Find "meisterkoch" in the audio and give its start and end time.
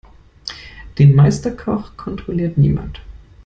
1.15-1.95